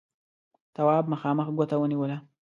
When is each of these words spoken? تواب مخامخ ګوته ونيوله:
تواب 0.75 1.05
مخامخ 1.11 1.47
ګوته 1.57 1.75
ونيوله: 1.79 2.17